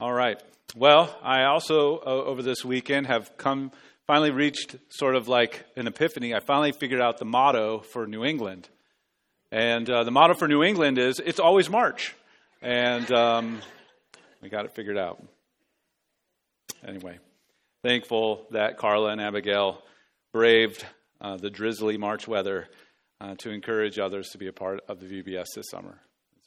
[0.00, 0.40] All right.
[0.76, 3.72] Well, I also, uh, over this weekend, have come,
[4.06, 6.36] finally reached sort of like an epiphany.
[6.36, 8.68] I finally figured out the motto for New England.
[9.50, 12.14] And uh, the motto for New England is it's always March.
[12.62, 13.60] And um,
[14.40, 15.20] we got it figured out.
[16.86, 17.18] Anyway,
[17.82, 19.82] thankful that Carla and Abigail
[20.32, 20.86] braved
[21.20, 22.68] uh, the drizzly March weather
[23.20, 25.98] uh, to encourage others to be a part of the VBS this summer.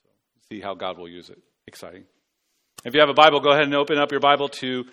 [0.01, 0.09] So,
[0.47, 1.39] see how God will use it.
[1.67, 2.05] Exciting.
[2.83, 4.85] If you have a Bible, go ahead and open up your Bible to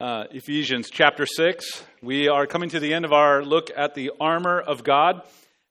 [0.00, 1.84] uh, Ephesians chapter 6.
[2.02, 5.22] We are coming to the end of our look at the armor of God.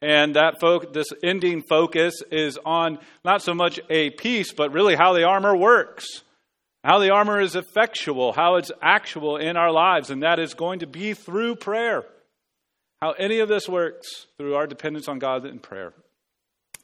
[0.02, 4.96] And that folk, this ending focus is on not so much a piece, but really
[4.96, 6.24] how the armor works,
[6.84, 10.10] how the armor is effectual, how it's actual in our lives.
[10.10, 12.04] And that is going to be through prayer.
[13.02, 15.94] How any of this works through our dependence on God in prayer.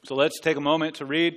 [0.04, 1.36] So let's take a moment to read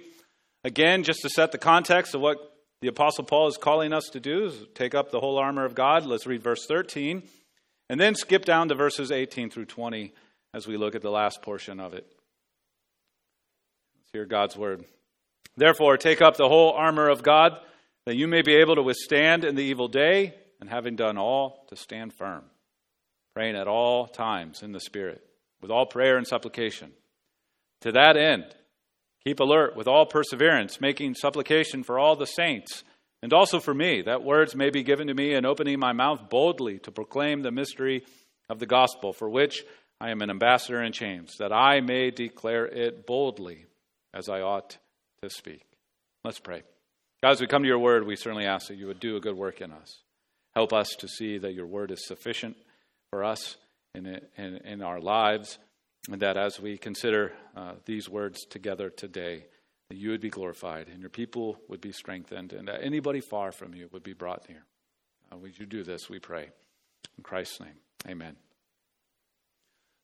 [0.64, 2.53] again, just to set the context of what
[2.84, 5.74] the Apostle Paul is calling us to do is take up the whole armor of
[5.74, 6.06] God.
[6.06, 7.24] Let's read verse 13
[7.88, 10.12] and then skip down to verses 18 through 20
[10.54, 12.06] as we look at the last portion of it.
[13.96, 14.84] Let's hear God's word.
[15.56, 17.54] Therefore, take up the whole armor of God
[18.06, 21.66] that you may be able to withstand in the evil day, and having done all,
[21.70, 22.44] to stand firm,
[23.34, 25.24] praying at all times in the Spirit,
[25.62, 26.92] with all prayer and supplication.
[27.80, 28.54] To that end,
[29.26, 32.84] Keep alert with all perseverance, making supplication for all the saints,
[33.22, 36.30] and also for me, that words may be given to me in opening my mouth
[36.30, 38.04] boldly to proclaim the mystery
[38.50, 39.64] of the gospel, for which
[40.02, 43.66] I am an ambassador in chains, that I may declare it boldly
[44.14, 44.78] as I ought
[45.22, 45.64] to speak.
[46.26, 46.64] Let's pray.
[47.22, 49.22] God, as we come to your word, we certainly ask that you would do a
[49.22, 50.00] good work in us.
[50.54, 52.58] Help us to see that your word is sufficient
[53.10, 53.56] for us
[53.96, 54.06] in,
[54.38, 55.58] in, in our lives
[56.10, 59.46] and that as we consider uh, these words together today,
[59.90, 63.52] that you would be glorified and your people would be strengthened, and that anybody far
[63.52, 64.66] from you would be brought near.
[65.32, 66.50] Uh, would you do this, we pray.
[67.18, 68.36] In Christ's name, amen.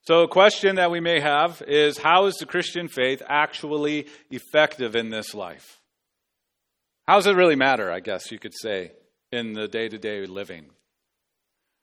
[0.06, 4.96] So, a question that we may have is how is the Christian faith actually effective
[4.96, 5.80] in this life?
[7.06, 8.92] How does it really matter, I guess you could say,
[9.30, 10.66] in the day to day living?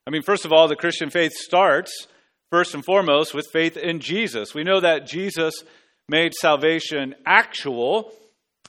[0.07, 2.07] I mean, first of all, the Christian faith starts
[2.52, 4.53] first and foremost with faith in Jesus.
[4.53, 5.63] We know that Jesus
[6.09, 8.13] made salvation actual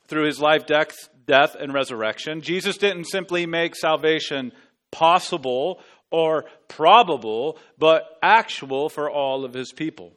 [0.09, 0.97] through his life, death,
[1.27, 2.41] death, and resurrection.
[2.41, 4.53] Jesus didn't simply make salvation
[4.91, 5.81] possible
[6.11, 10.13] or probable, but actual for all of his people.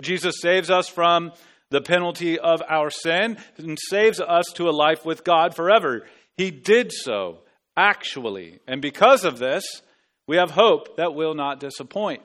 [0.00, 1.32] Jesus saves us from
[1.70, 6.06] the penalty of our sin and saves us to a life with God forever.
[6.36, 7.38] He did so
[7.76, 8.60] actually.
[8.66, 9.64] And because of this,
[10.26, 12.22] we have hope that will not disappoint.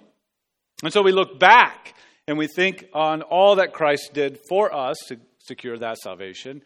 [0.84, 1.94] And so we look back
[2.28, 6.62] and we think on all that Christ did for us to secure that salvation.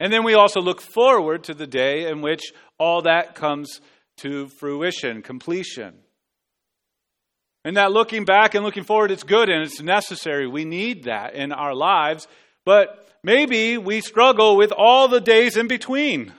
[0.00, 3.80] And then we also look forward to the day in which all that comes
[4.18, 5.94] to fruition, completion.
[7.64, 10.46] And that looking back and looking forward, it's good and it's necessary.
[10.46, 12.28] We need that in our lives.
[12.64, 16.32] But maybe we struggle with all the days in between.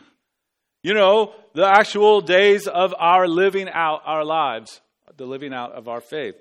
[0.83, 4.81] You know, the actual days of our living out our lives,
[5.17, 6.35] the living out of our faith.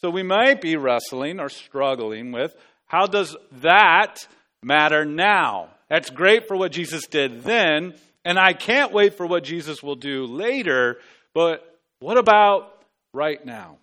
[0.00, 2.54] So we might be wrestling or struggling with
[2.86, 4.26] how does that
[4.62, 5.70] matter now?
[5.88, 9.96] That's great for what Jesus did then, and I can't wait for what Jesus will
[9.96, 10.98] do later,
[11.34, 13.78] but what about right now?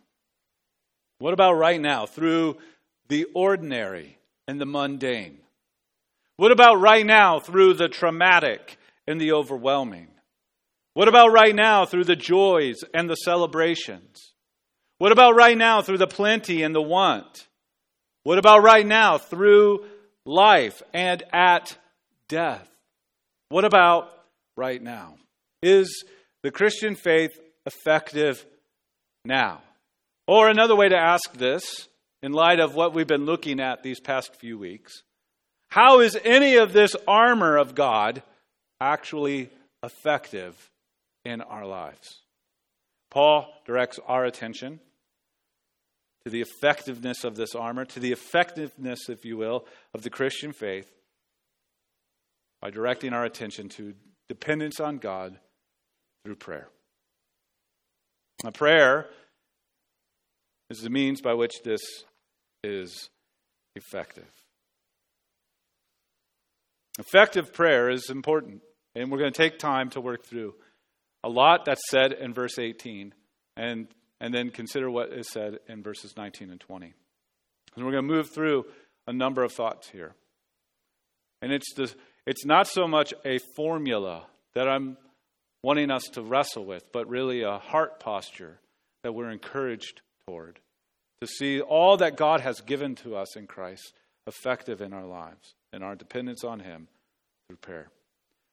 [1.19, 2.57] What about right now through
[3.07, 5.39] the ordinary and the mundane?
[6.35, 10.07] What about right now through the traumatic and the overwhelming?
[10.93, 14.32] What about right now through the joys and the celebrations?
[14.97, 17.47] What about right now through the plenty and the want?
[18.23, 19.85] What about right now through
[20.25, 21.77] life and at
[22.29, 22.67] death?
[23.49, 24.11] What about
[24.55, 25.15] right now?
[25.61, 26.03] Is
[26.41, 27.31] the Christian faith
[27.65, 28.45] effective
[29.25, 29.61] now?
[30.27, 31.89] Or another way to ask this,
[32.21, 35.03] in light of what we've been looking at these past few weeks,
[35.69, 38.23] how is any of this armor of God
[38.79, 39.49] actually
[39.83, 40.71] effective
[41.25, 42.22] in our lives?
[43.13, 44.79] Paul directs our attention
[46.25, 50.51] to the effectiveness of this armor, to the effectiveness, if you will, of the Christian
[50.51, 50.91] faith
[52.59, 53.93] by directing our attention to
[54.27, 55.37] dependence on God
[56.25, 56.69] through prayer.
[58.43, 59.05] Now, prayer
[60.71, 61.81] is the means by which this
[62.63, 63.09] is
[63.75, 64.31] effective.
[66.97, 68.61] Effective prayer is important,
[68.95, 70.55] and we're going to take time to work through
[71.23, 73.13] a lot that's said in verse 18.
[73.55, 73.87] And
[74.23, 76.93] and then consider what is said in verses 19 and 20.
[77.75, 78.65] And we're going to move through
[79.05, 80.15] a number of thoughts here.
[81.41, 81.93] And it's, the,
[82.25, 84.95] it's not so much a formula that I'm
[85.61, 88.61] wanting us to wrestle with, but really a heart posture
[89.03, 90.59] that we're encouraged toward.
[91.19, 93.93] To see all that God has given to us in Christ
[94.25, 96.87] effective in our lives and our dependence on Him
[97.47, 97.89] through prayer.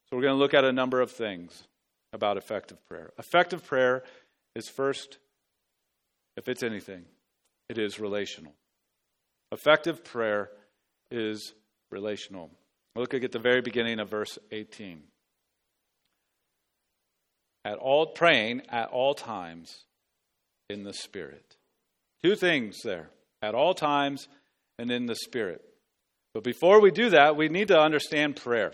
[0.08, 1.62] So, we're going to look at a number of things
[2.12, 3.10] about effective prayer.
[3.18, 4.02] Effective prayer
[4.54, 5.18] is first,
[6.36, 7.04] if it's anything,
[7.68, 8.52] it is relational.
[9.52, 10.50] Effective prayer
[11.10, 11.52] is
[11.90, 12.50] relational.
[12.96, 15.02] Look at the very beginning of verse 18.
[17.64, 19.84] At all praying at all times
[20.68, 21.56] in the Spirit.
[22.22, 23.10] Two things there.
[23.42, 24.28] At all times
[24.78, 25.62] and in the Spirit.
[26.32, 28.72] But before we do that, we need to understand prayer.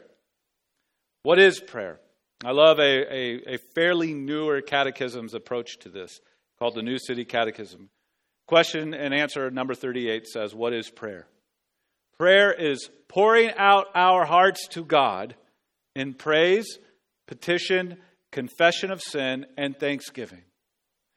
[1.22, 1.98] What is prayer?
[2.44, 6.20] I love a, a, a, fairly newer catechism's approach to this
[6.58, 7.88] called the New City Catechism.
[8.46, 11.26] Question and answer number 38 says, What is prayer?
[12.18, 15.34] Prayer is pouring out our hearts to God
[15.94, 16.78] in praise,
[17.26, 17.96] petition,
[18.32, 20.42] confession of sin, and thanksgiving.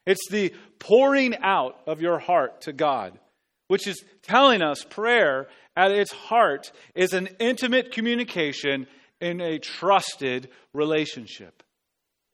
[0.06, 3.20] It's the pouring out of your heart to God,
[3.68, 8.88] which is telling us prayer at its heart is an intimate communication
[9.22, 11.64] in a trusted relationship.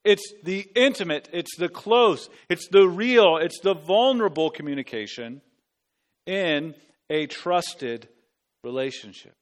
[0.03, 5.41] It's the intimate, it's the close, it's the real, it's the vulnerable communication
[6.27, 6.75] in
[7.09, 8.07] a trusted
[8.63, 9.35] relationship.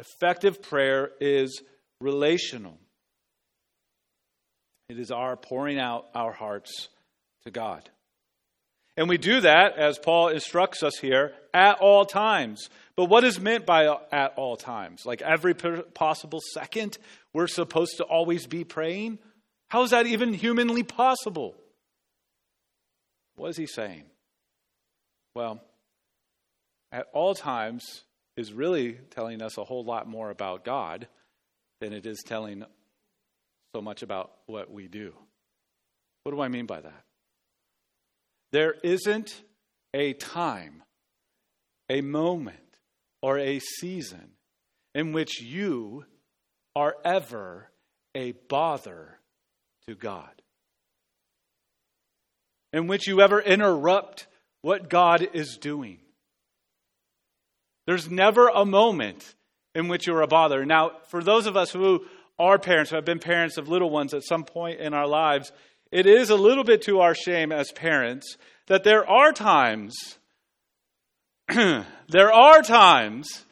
[0.00, 1.62] Effective prayer is
[2.00, 2.78] relational.
[4.88, 6.88] It is our pouring out our hearts
[7.44, 7.88] to God.
[8.96, 12.68] And we do that, as Paul instructs us here, at all times.
[12.96, 15.04] But what is meant by at all times?
[15.04, 16.98] Like every possible second,
[17.32, 19.18] we're supposed to always be praying?
[19.68, 21.56] How is that even humanly possible?
[23.34, 24.04] What is he saying?
[25.34, 25.60] Well,
[26.92, 28.04] at all times
[28.36, 31.08] is really telling us a whole lot more about God
[31.80, 32.64] than it is telling
[33.74, 35.12] so much about what we do.
[36.22, 37.04] What do I mean by that?
[38.54, 39.42] There isn't
[39.92, 40.84] a time,
[41.90, 42.78] a moment,
[43.20, 44.30] or a season
[44.94, 46.04] in which you
[46.76, 47.72] are ever
[48.14, 49.18] a bother
[49.88, 50.40] to God,
[52.72, 54.28] in which you ever interrupt
[54.62, 55.98] what God is doing.
[57.88, 59.34] There's never a moment
[59.74, 60.64] in which you're a bother.
[60.64, 62.04] Now, for those of us who
[62.38, 65.50] are parents, who have been parents of little ones at some point in our lives,
[65.94, 68.36] it is a little bit to our shame as parents
[68.66, 70.18] that there are times,
[71.48, 73.44] there are times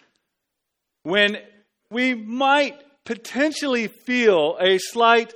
[1.04, 1.38] when
[1.88, 2.74] we might
[3.04, 5.32] potentially feel a slight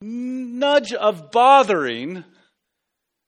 [0.00, 2.22] nudge of bothering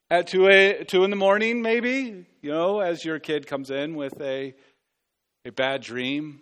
[0.09, 3.97] at 2, a, 2 in the morning, maybe, you know, as your kid comes in
[3.97, 4.55] with a
[5.45, 6.41] a bad dream,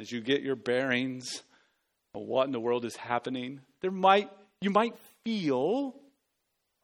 [0.00, 1.44] as you get your bearings
[2.12, 4.28] of what in the world is happening, there might
[4.60, 5.94] you might feel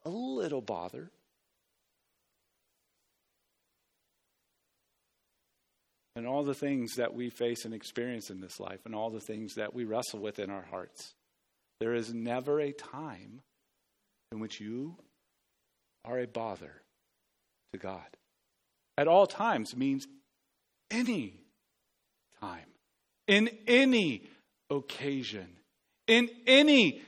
[0.04, 1.10] a little bothered.
[6.16, 9.20] And all the things that we face and experience in this life, and all the
[9.20, 11.14] things that we wrestle with in our hearts.
[11.78, 13.42] There is never a time
[14.32, 14.96] in which you
[16.04, 16.82] are a bother
[17.72, 18.06] to God.
[18.96, 20.08] At all times means
[20.90, 21.34] any
[22.40, 22.66] time,
[23.28, 24.24] in any
[24.70, 25.46] occasion,
[26.08, 27.02] in any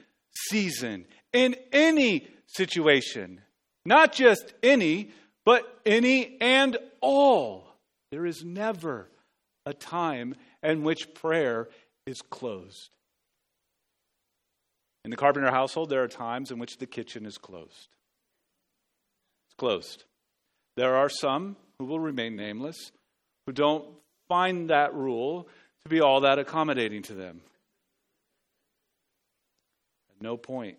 [0.49, 3.41] season, in any situation.
[3.84, 5.10] Not just any,
[5.44, 7.67] but any and all.
[8.10, 9.08] There is never
[9.65, 11.69] a time in which prayer
[12.06, 12.91] is closed.
[15.05, 17.89] In the carpenter household, there are times in which the kitchen is closed.
[19.46, 20.05] It's closed.
[20.77, 22.93] There are some who will remain nameless
[23.46, 23.87] who don't
[24.29, 25.49] find that rule
[25.82, 27.41] to be all that accommodating to them.
[30.10, 30.77] At no point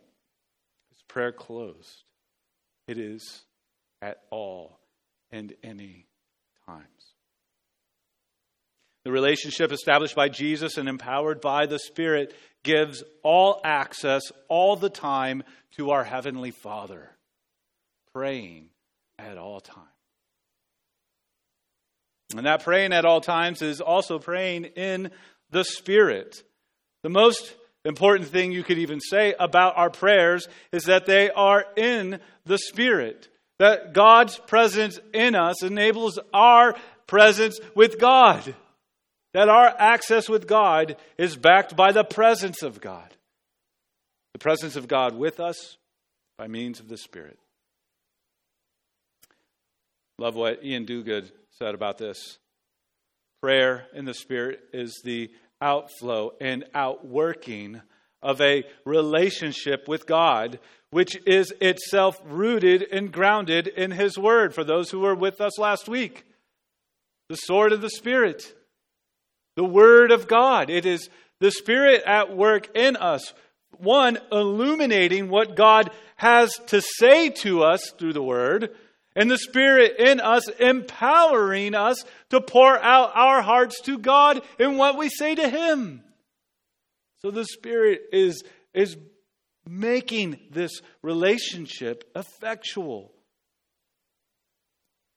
[1.11, 2.03] prayer closed,
[2.87, 3.43] it is
[4.01, 4.79] at all
[5.31, 6.07] and any
[6.65, 6.85] times.
[9.03, 14.89] The relationship established by Jesus and empowered by the Spirit gives all access all the
[14.89, 15.43] time
[15.77, 17.09] to our Heavenly Father,
[18.13, 18.69] praying
[19.17, 19.87] at all times.
[22.35, 25.11] And that praying at all times is also praying in
[25.49, 26.43] the Spirit.
[27.03, 27.55] The most
[27.89, 32.57] important thing you could even say about our prayers is that they are in the
[32.57, 33.27] Spirit.
[33.59, 36.75] That God's presence in us enables our
[37.07, 38.55] presence with God.
[39.33, 43.07] That our access with God is backed by the presence of God.
[44.33, 45.77] The presence of God with us
[46.37, 47.37] by means of the Spirit.
[50.17, 52.37] Love what Iain Duguid said about this.
[53.41, 55.31] Prayer in the Spirit is the
[55.61, 57.81] outflow and outworking
[58.21, 60.59] of a relationship with God,
[60.91, 64.53] which is itself rooted and grounded in His Word.
[64.53, 66.25] For those who were with us last week,
[67.29, 68.53] the sword of the Spirit,
[69.55, 70.69] the Word of God.
[70.69, 73.33] It is the Spirit at work in us.
[73.77, 78.75] One, illuminating what God has to say to us through the Word,
[79.15, 84.77] and the Spirit in us empowering us to pour out our hearts to God in
[84.77, 86.03] what we say to Him.
[87.17, 88.97] So the Spirit is, is
[89.67, 93.11] making this relationship effectual.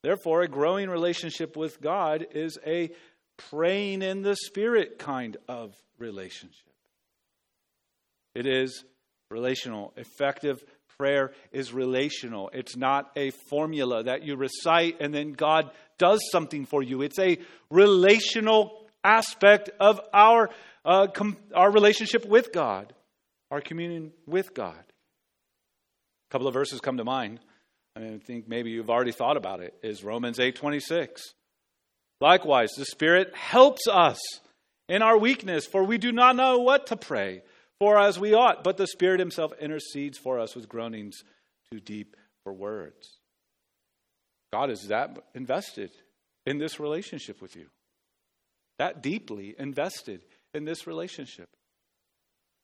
[0.02, 2.90] Therefore, a growing relationship with God is a
[3.36, 6.60] praying in the Spirit kind of relationship.
[8.34, 8.84] It is
[9.30, 9.92] relational.
[9.96, 10.64] Effective
[10.98, 12.50] prayer is relational.
[12.52, 17.02] It's not a formula that you recite and then God does something for you.
[17.02, 17.38] It's a
[17.70, 20.50] relational aspect of our
[20.84, 22.92] uh, com- our relationship with God,
[23.50, 24.76] our communion with God.
[24.78, 27.40] A couple of verses come to mind.
[27.96, 29.74] I, mean, I think maybe you've already thought about it.
[29.82, 31.22] Is Romans eight twenty six.
[32.20, 34.18] Likewise, the Spirit helps us
[34.88, 37.42] in our weakness, for we do not know what to pray
[37.80, 41.22] for as we ought, but the Spirit Himself intercedes for us with groanings
[41.70, 43.18] too deep for words.
[44.52, 45.90] God is that invested
[46.46, 47.66] in this relationship with you,
[48.78, 51.48] that deeply invested in this relationship.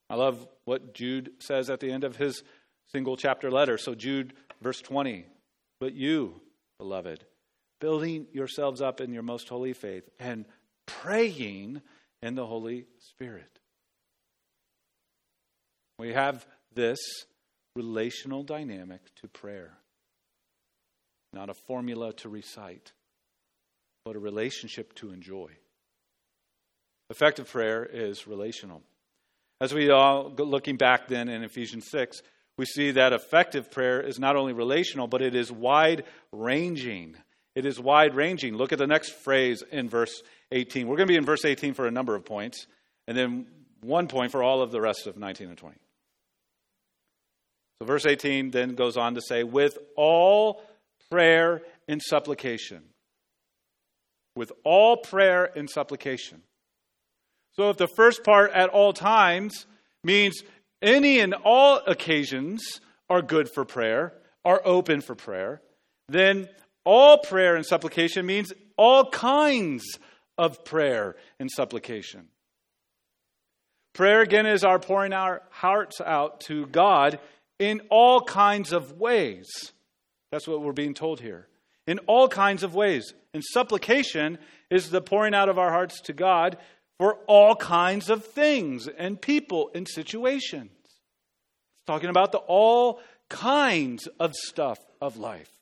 [0.08, 2.42] I love what Jude says at the end of his
[2.92, 3.78] single chapter letter.
[3.78, 5.24] So, Jude, verse 20.
[5.78, 6.40] But you,
[6.78, 7.24] beloved,
[7.80, 10.46] building yourselves up in your most holy faith and
[10.86, 11.80] praying
[12.22, 13.59] in the Holy Spirit.
[16.00, 16.98] We have this
[17.76, 19.74] relational dynamic to prayer,
[21.34, 22.92] not a formula to recite,
[24.06, 25.50] but a relationship to enjoy.
[27.10, 28.80] Effective prayer is relational.
[29.60, 32.22] As we all looking back then in Ephesians 6,
[32.56, 37.14] we see that effective prayer is not only relational, but it is wide ranging.
[37.54, 38.54] It is wide ranging.
[38.54, 40.88] Look at the next phrase in verse 18.
[40.88, 42.66] We're going to be in verse 18 for a number of points,
[43.06, 43.46] and then
[43.82, 45.76] one point for all of the rest of 19 and 20.
[47.80, 50.62] So, verse 18 then goes on to say, with all
[51.10, 52.82] prayer and supplication.
[54.36, 56.42] With all prayer and supplication.
[57.52, 59.66] So if the first part at all times
[60.04, 60.42] means
[60.80, 65.60] any and all occasions are good for prayer, are open for prayer,
[66.08, 66.48] then
[66.84, 69.98] all prayer and supplication means all kinds
[70.38, 72.28] of prayer and supplication.
[73.92, 77.18] Prayer, again, is our pouring our hearts out to God
[77.60, 79.72] in all kinds of ways.
[80.32, 81.46] That's what we're being told here.
[81.86, 83.14] In all kinds of ways.
[83.32, 84.38] And supplication
[84.70, 86.56] is the pouring out of our hearts to God
[86.98, 90.70] for all kinds of things and people and situations.
[90.82, 95.52] It's talking about the all kinds of stuff of life,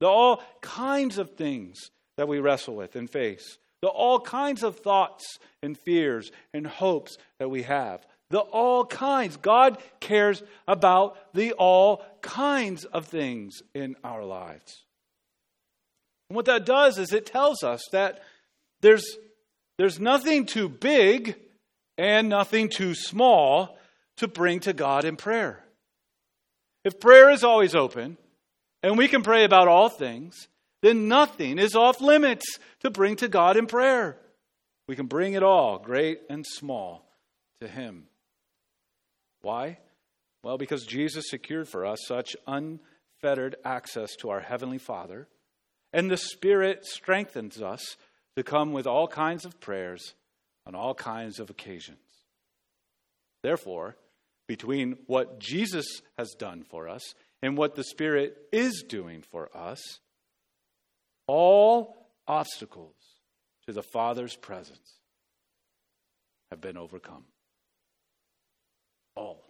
[0.00, 4.80] the all kinds of things that we wrestle with and face, the all kinds of
[4.80, 8.04] thoughts and fears and hopes that we have.
[8.30, 9.36] The all kinds.
[9.36, 14.84] God cares about the all kinds of things in our lives.
[16.28, 18.20] And what that does is it tells us that
[18.80, 19.04] there's
[19.78, 21.36] there's nothing too big
[21.98, 23.78] and nothing too small
[24.16, 25.62] to bring to God in prayer.
[26.84, 28.16] If prayer is always open
[28.82, 30.48] and we can pray about all things,
[30.82, 34.18] then nothing is off limits to bring to God in prayer.
[34.88, 37.04] We can bring it all, great and small,
[37.60, 38.04] to Him.
[39.46, 39.78] Why?
[40.42, 45.28] Well, because Jesus secured for us such unfettered access to our Heavenly Father,
[45.92, 47.96] and the Spirit strengthens us
[48.34, 50.14] to come with all kinds of prayers
[50.66, 52.00] on all kinds of occasions.
[53.44, 53.96] Therefore,
[54.48, 55.86] between what Jesus
[56.18, 60.00] has done for us and what the Spirit is doing for us,
[61.28, 62.96] all obstacles
[63.68, 64.94] to the Father's presence
[66.50, 67.26] have been overcome.
[69.16, 69.42] All.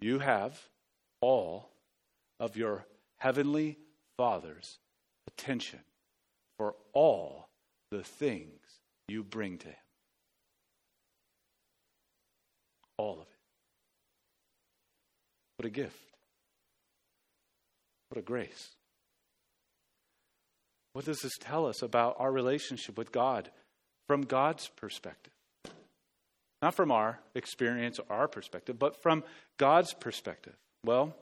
[0.00, 0.58] You have
[1.20, 1.70] all
[2.38, 2.86] of your
[3.18, 3.78] heavenly
[4.16, 4.78] Father's
[5.26, 5.80] attention
[6.56, 7.48] for all
[7.90, 8.60] the things
[9.08, 9.74] you bring to Him.
[12.96, 13.26] All of it.
[15.56, 15.96] What a gift.
[18.08, 18.70] What a grace.
[20.92, 23.50] What does this tell us about our relationship with God
[24.06, 25.32] from God's perspective?
[26.62, 29.24] Not from our experience or our perspective, but from
[29.56, 30.54] God's perspective.
[30.84, 31.14] Well,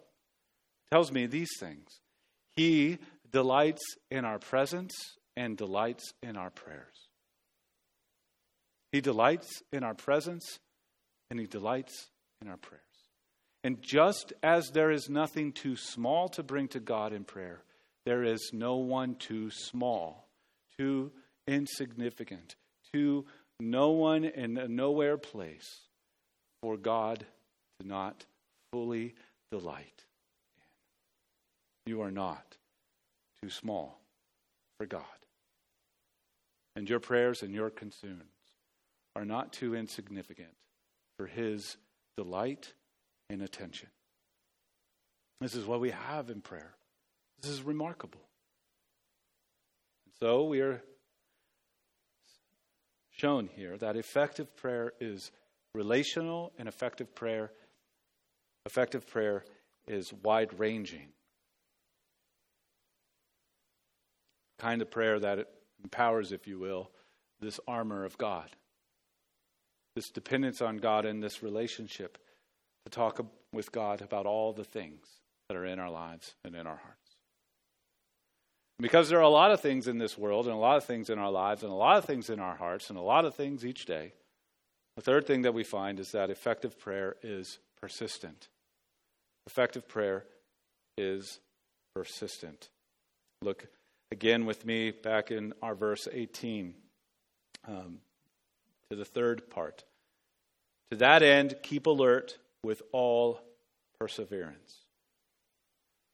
[0.90, 2.00] tells me these things.
[2.57, 2.99] He
[3.30, 4.92] delights in our presence
[5.37, 7.09] and delights in our prayers.
[8.90, 10.59] He delights in our presence
[11.30, 12.09] and He delights
[12.40, 12.83] in our prayers.
[13.64, 17.62] And just as there is nothing too small to bring to God in prayer,
[18.07, 20.28] there is no one too small,
[20.78, 21.12] too
[21.47, 22.57] insignificant,
[22.92, 23.26] too
[23.61, 25.81] no one in a nowhere place
[26.62, 27.27] for God
[27.81, 28.25] to not
[28.73, 29.15] fully
[29.50, 30.05] delight
[31.87, 31.93] in.
[31.93, 32.57] You are not
[33.43, 34.00] too small
[34.79, 35.03] for God.
[36.77, 38.23] And your prayers and your concerns
[39.17, 40.55] are not too insignificant
[41.17, 41.77] for His
[42.17, 42.73] delight
[43.31, 43.88] and attention.
[45.41, 46.75] This is what we have in prayer.
[47.41, 48.21] This is remarkable.
[50.07, 50.83] And so we are
[53.18, 55.32] shown here that effective prayer is
[55.75, 57.50] relational and effective prayer
[58.64, 59.44] effective prayer
[59.87, 61.08] is wide ranging
[64.58, 65.48] kind of prayer that
[65.82, 66.90] empowers if you will
[67.40, 68.50] this armor of god
[69.96, 72.18] this dependence on god and this relationship
[72.84, 75.06] to talk with god about all the things
[75.48, 77.08] that are in our lives and in our hearts
[78.80, 81.11] because there are a lot of things in this world and a lot of things
[81.11, 83.35] in our lives and a lot of things in our hearts and a lot of
[83.35, 84.12] things each day.
[84.97, 88.49] The third thing that we find is that effective prayer is persistent.
[89.47, 90.25] Effective prayer
[90.97, 91.40] is
[91.94, 92.68] persistent.
[93.42, 93.66] Look
[94.11, 96.75] again with me back in our verse 18
[97.66, 97.99] um,
[98.90, 99.85] to the third part.
[100.90, 103.40] To that end, keep alert with all
[104.00, 104.78] perseverance.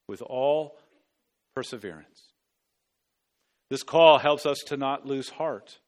[0.07, 0.77] With all
[1.55, 2.21] perseverance.
[3.69, 5.79] This call helps us to not lose heart.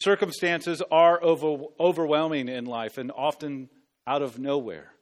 [0.00, 3.68] Circumstances are over, overwhelming in life and often
[4.06, 4.92] out of nowhere.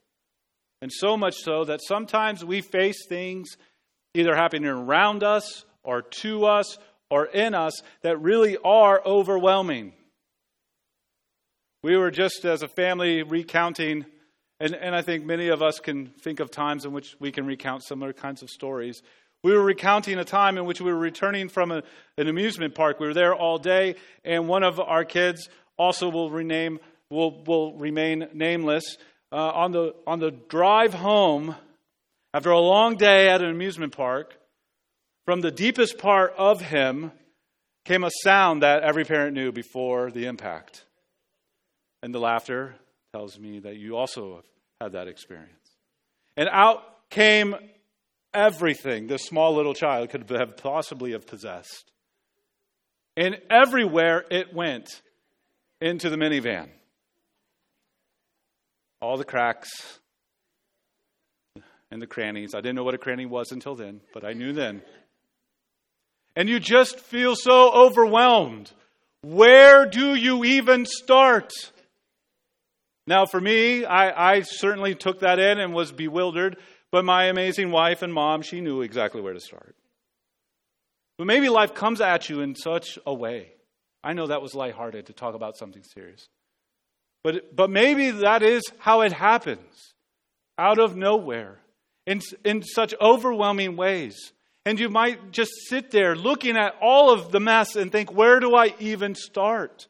[0.81, 3.57] And so much so that sometimes we face things
[4.13, 6.77] either happening around us or to us
[7.09, 9.93] or in us that really are overwhelming.
[11.83, 14.05] We were just as a family recounting,
[14.59, 17.45] and, and I think many of us can think of times in which we can
[17.45, 19.01] recount similar kinds of stories
[19.43, 21.83] we were recounting a time in which we were returning from a,
[22.17, 22.99] an amusement park.
[22.99, 23.95] We were there all day,
[24.25, 28.97] and one of our kids also will rename will will remain nameless.
[29.31, 31.55] Uh, on the on the drive home,
[32.33, 34.37] after a long day at an amusement park,
[35.25, 37.11] from the deepest part of him
[37.85, 40.85] came a sound that every parent knew before the impact,
[42.01, 42.75] and the laughter
[43.13, 44.45] tells me that you also have
[44.81, 45.51] had that experience.
[46.35, 47.55] And out came
[48.37, 51.91] everything this small little child could have possibly have possessed.
[53.17, 55.01] And everywhere it went
[55.81, 56.69] into the minivan.
[59.01, 59.99] All the cracks
[61.89, 62.53] and the crannies.
[62.53, 64.83] I didn't know what a cranny was until then, but I knew then.
[66.35, 68.71] And you just feel so overwhelmed.
[69.21, 71.51] Where do you even start?
[73.07, 76.57] Now, for me, I, I certainly took that in and was bewildered
[76.91, 79.75] but my amazing wife and mom, she knew exactly where to start.
[81.17, 83.51] But maybe life comes at you in such a way.
[84.03, 86.29] I know that was lighthearted to talk about something serious.
[87.23, 89.95] But, but maybe that is how it happens
[90.57, 91.59] out of nowhere
[92.05, 94.31] in, in such overwhelming ways.
[94.65, 98.39] And you might just sit there looking at all of the mess and think, where
[98.39, 99.87] do I even start?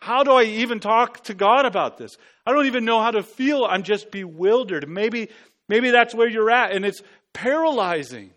[0.00, 2.16] How do I even talk to God about this?
[2.46, 3.64] I don't even know how to feel.
[3.64, 4.88] I'm just bewildered.
[4.88, 5.30] Maybe
[5.68, 7.02] Maybe that's where you're at, and it's
[7.32, 8.30] paralyzing.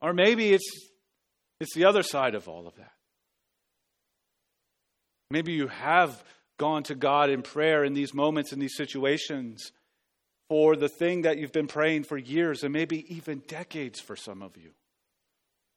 [0.00, 0.88] Or maybe it's,
[1.60, 2.92] it's the other side of all of that.
[5.30, 6.22] Maybe you have
[6.58, 9.72] gone to God in prayer in these moments, in these situations,
[10.48, 14.42] for the thing that you've been praying for years and maybe even decades for some
[14.42, 14.70] of you.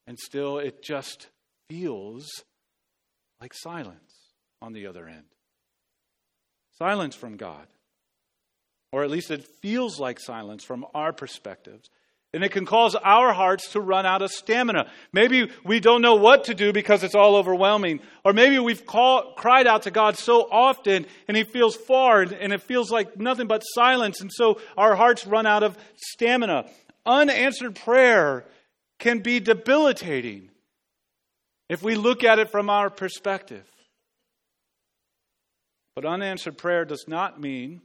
[0.08, 1.28] And still, it just
[1.70, 2.28] feels
[3.40, 4.14] like silence
[4.62, 5.26] on the other end
[6.78, 7.68] silence from God.
[8.92, 11.90] Or at least it feels like silence from our perspectives.
[12.34, 14.90] And it can cause our hearts to run out of stamina.
[15.12, 18.00] Maybe we don't know what to do because it's all overwhelming.
[18.24, 22.52] Or maybe we've call, cried out to God so often and He feels far and
[22.52, 24.20] it feels like nothing but silence.
[24.22, 26.66] And so our hearts run out of stamina.
[27.06, 28.46] Unanswered prayer
[28.98, 30.50] can be debilitating
[31.70, 33.68] if we look at it from our perspective.
[35.96, 37.82] But unanswered prayer does not mean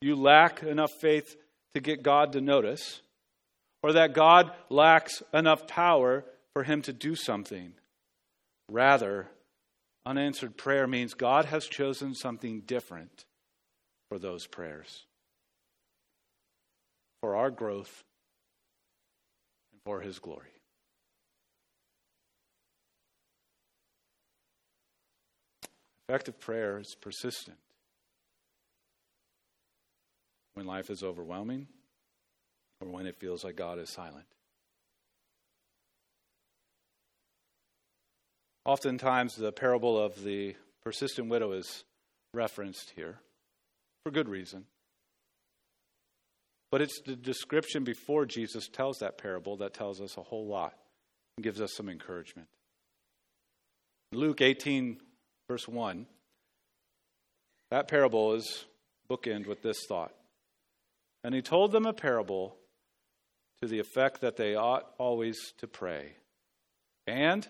[0.00, 1.36] you lack enough faith
[1.74, 3.00] to get God to notice,
[3.82, 7.72] or that God lacks enough power for him to do something.
[8.68, 9.28] Rather,
[10.04, 13.24] unanswered prayer means God has chosen something different
[14.08, 15.04] for those prayers,
[17.20, 18.04] for our growth,
[19.72, 20.55] and for his glory.
[26.08, 27.56] Effective prayer is persistent.
[30.54, 31.66] When life is overwhelming
[32.80, 34.26] or when it feels like God is silent.
[38.64, 41.84] Oftentimes, the parable of the persistent widow is
[42.34, 43.18] referenced here
[44.04, 44.64] for good reason.
[46.70, 50.74] But it's the description before Jesus tells that parable that tells us a whole lot
[51.36, 52.48] and gives us some encouragement.
[54.12, 54.98] Luke 18,
[55.48, 56.06] verse 1,
[57.70, 58.64] that parable is
[59.08, 60.12] bookend with this thought.
[61.24, 62.56] And he told them a parable
[63.60, 66.12] to the effect that they ought always to pray
[67.06, 67.46] and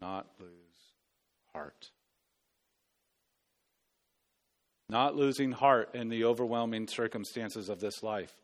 [0.00, 0.50] not lose
[1.52, 1.90] heart.
[4.88, 8.34] Not losing heart in the overwhelming circumstances of this life.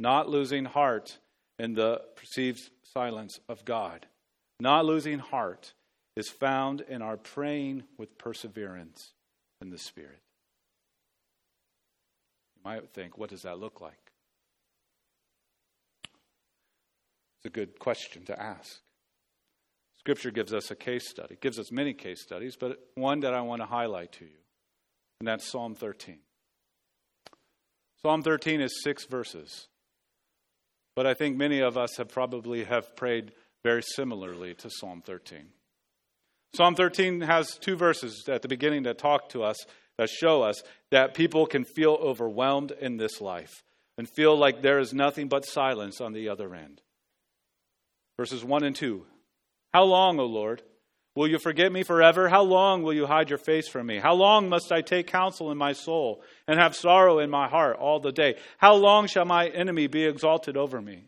[0.00, 1.18] Not losing heart
[1.58, 4.06] in the perceived silence of God.
[4.58, 5.74] Not losing heart
[6.16, 9.12] is found in our praying with perseverance
[9.60, 10.20] in the Spirit.
[12.56, 14.12] You might think, what does that look like?
[17.38, 18.80] It's a good question to ask.
[19.98, 23.34] Scripture gives us a case study, it gives us many case studies, but one that
[23.34, 24.40] I want to highlight to you,
[25.20, 26.18] and that's Psalm 13.
[28.02, 29.68] Psalm 13 is six verses,
[30.96, 35.46] but I think many of us have probably have prayed very similarly to Psalm 13.
[36.54, 39.64] Psalm 13 has two verses at the beginning that talk to us,
[39.96, 43.64] that show us that people can feel overwhelmed in this life
[43.96, 46.82] and feel like there is nothing but silence on the other end.
[48.18, 49.06] Verses 1 and 2
[49.72, 50.62] how long, O Lord?
[51.14, 52.28] Will you forget me forever?
[52.28, 53.98] How long will you hide your face from me?
[53.98, 57.76] How long must I take counsel in my soul and have sorrow in my heart
[57.76, 58.36] all the day?
[58.58, 61.04] How long shall my enemy be exalted over me?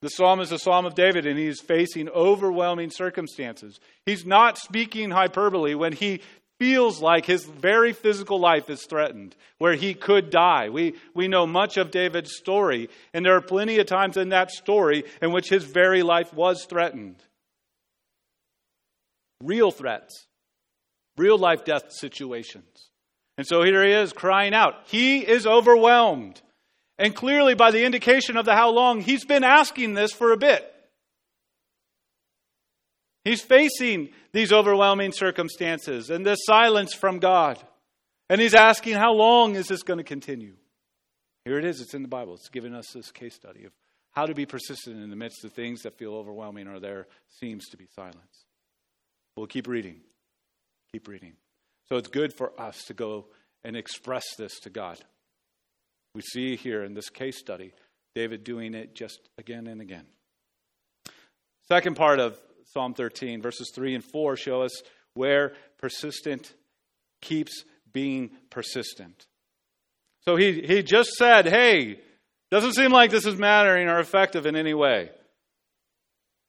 [0.00, 3.80] The psalm is a psalm of David, and he is facing overwhelming circumstances.
[4.06, 6.22] He's not speaking hyperbole when he
[6.58, 10.68] feels like his very physical life is threatened, where he could die.
[10.68, 14.50] We, we know much of David's story, and there are plenty of times in that
[14.50, 17.22] story in which his very life was threatened
[19.42, 20.26] real threats,
[21.16, 22.90] real life death situations.
[23.36, 24.74] And so here he is crying out.
[24.86, 26.40] He is overwhelmed.
[26.98, 30.36] And clearly, by the indication of the how long, he's been asking this for a
[30.36, 30.74] bit.
[33.24, 37.62] He's facing these overwhelming circumstances and this silence from God.
[38.30, 40.54] And he's asking, how long is this going to continue?
[41.44, 42.34] Here it is, it's in the Bible.
[42.34, 43.72] It's giving us this case study of
[44.10, 47.06] how to be persistent in the midst of things that feel overwhelming or there
[47.38, 48.44] seems to be silence.
[49.36, 50.00] We'll keep reading.
[50.92, 51.34] Keep reading.
[51.88, 53.26] So it's good for us to go
[53.62, 54.98] and express this to God.
[56.14, 57.72] We see here in this case study
[58.14, 60.06] David doing it just again and again.
[61.68, 62.40] Second part of
[62.72, 64.82] Psalm 13, verses 3 and 4 show us
[65.14, 66.52] where persistent
[67.20, 69.26] keeps being persistent.
[70.24, 72.00] So he, he just said, hey,
[72.50, 75.10] doesn't seem like this is mattering or effective in any way.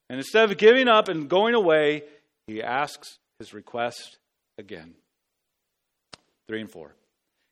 [0.10, 2.04] And instead of giving up and going away,
[2.48, 4.18] he asks his request
[4.58, 4.96] again.
[6.48, 6.96] 3 and 4.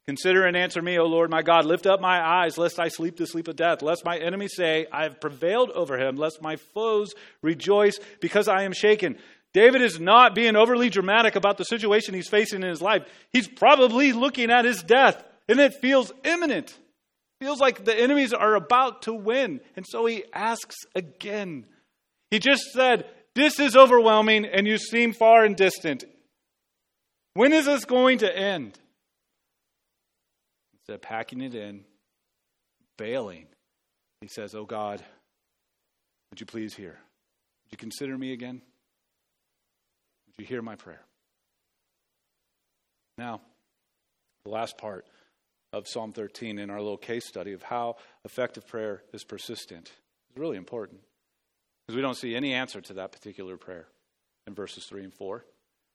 [0.08, 1.66] Consider and answer me, O Lord my God.
[1.66, 4.88] Lift up my eyes, lest I sleep the sleep of death, lest my enemies say,
[4.92, 9.18] I have prevailed over him, lest my foes rejoice because I am shaken.
[9.54, 13.04] David is not being overly dramatic about the situation he's facing in his life.
[13.34, 16.78] He's probably looking at his death, and it feels imminent.
[17.42, 19.62] Feels like the enemies are about to win.
[19.76, 21.66] And so he asks again.
[22.32, 26.04] He just said, this is overwhelming and you seem far and distant.
[27.36, 28.80] When is this going to end?
[30.88, 31.84] Instead of packing it in,
[32.98, 33.48] bailing,
[34.22, 35.04] he says, Oh God,
[36.32, 36.98] would you please hear?
[37.66, 38.62] Would you consider me again?
[40.28, 41.02] Would you hear my prayer?
[43.18, 43.42] Now,
[44.46, 45.06] the last part
[45.74, 49.92] of Psalm 13 in our little case study of how effective prayer is persistent
[50.32, 51.02] is really important.
[51.86, 53.88] Because we don't see any answer to that particular prayer
[54.46, 55.44] in verses 3 and 4.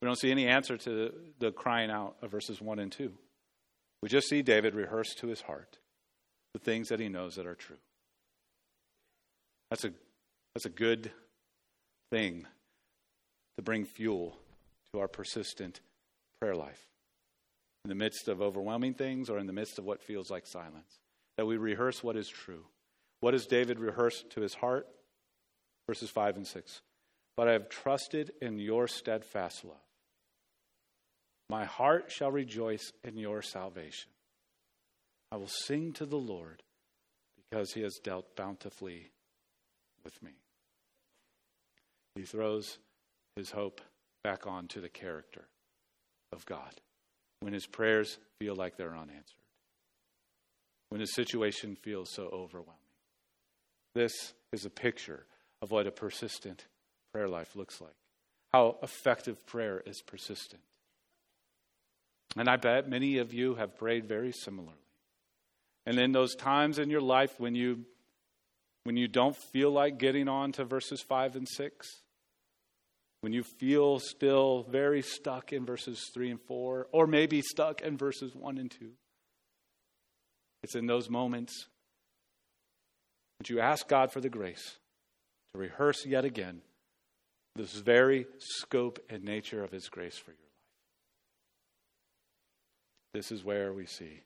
[0.03, 3.13] We don't see any answer to the crying out of verses 1 and 2.
[4.03, 5.79] We just see David rehearse to his heart
[6.55, 7.77] the things that he knows that are true.
[9.71, 9.93] That's a,
[10.55, 11.13] that's a good
[12.11, 12.47] thing
[13.57, 14.37] to bring fuel
[14.93, 15.81] to our persistent
[16.41, 16.89] prayer life.
[17.85, 20.99] In the midst of overwhelming things or in the midst of what feels like silence,
[21.37, 22.67] that we rehearse what is true.
[23.21, 24.87] What does David rehearse to his heart?
[25.87, 26.81] verses 5 and 6.
[27.37, 29.77] But I have trusted in your steadfast love.
[31.53, 34.11] My heart shall rejoice in your salvation.
[35.31, 36.63] I will sing to the Lord
[37.37, 39.11] because he has dealt bountifully
[40.03, 40.31] with me.
[42.15, 42.79] He throws
[43.37, 43.83] his hope
[44.25, 45.45] back onto the character
[46.33, 46.81] of God,
[47.41, 49.45] when his prayers feel like they're unanswered,
[50.89, 52.79] when his situation feels so overwhelming.
[53.95, 55.27] This is a picture
[55.61, 56.65] of what a persistent
[57.13, 57.97] prayer life looks like,
[58.55, 60.63] how effective prayer is persistent.
[62.37, 64.75] And I bet many of you have prayed very similarly.
[65.85, 67.85] And in those times in your life when you
[68.85, 72.03] when you don't feel like getting on to verses 5 and 6,
[73.21, 77.97] when you feel still very stuck in verses 3 and 4, or maybe stuck in
[77.97, 78.91] verses 1 and 2,
[80.65, 81.69] it's in those moments
[83.39, 84.79] that you ask God for the grace
[85.53, 86.63] to rehearse yet again
[87.55, 90.42] this very scope and nature of His grace for life.
[93.15, 94.23] This is where we see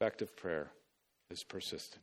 [0.00, 0.70] effective prayer
[1.30, 2.02] is persistent.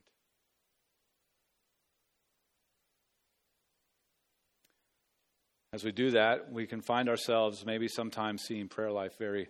[5.72, 9.48] As we do that, we can find ourselves maybe sometimes seeing prayer life very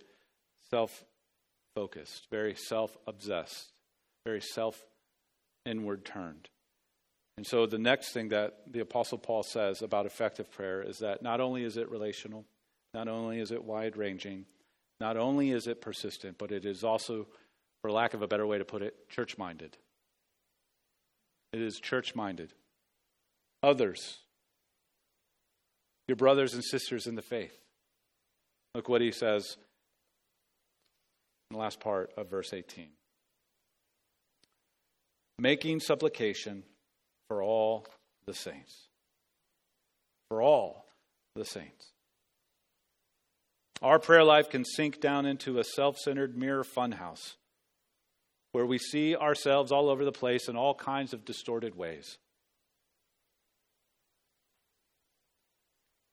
[0.70, 1.04] self
[1.74, 3.72] focused, very self obsessed,
[4.24, 4.86] very self
[5.66, 6.48] inward turned.
[7.36, 11.22] And so the next thing that the Apostle Paul says about effective prayer is that
[11.22, 12.44] not only is it relational,
[12.94, 14.46] not only is it wide ranging,
[15.00, 17.26] not only is it persistent, but it is also,
[17.82, 19.76] for lack of a better way to put it, church minded.
[21.52, 22.52] It is church minded.
[23.62, 24.18] Others,
[26.08, 27.56] your brothers and sisters in the faith.
[28.74, 29.56] Look what he says
[31.50, 32.88] in the last part of verse 18
[35.38, 36.62] making supplication
[37.28, 37.86] for all
[38.26, 38.88] the saints.
[40.28, 40.86] For all
[41.34, 41.93] the saints.
[43.82, 47.34] Our prayer life can sink down into a self centered mirror funhouse
[48.52, 52.18] where we see ourselves all over the place in all kinds of distorted ways.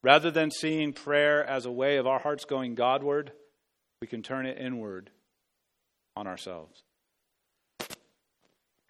[0.03, 3.31] Rather than seeing prayer as a way of our hearts going Godward,
[4.01, 5.11] we can turn it inward
[6.15, 6.81] on ourselves.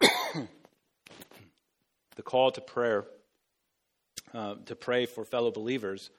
[0.00, 0.48] the
[2.24, 3.04] call to prayer,
[4.32, 6.10] uh, to pray for fellow believers,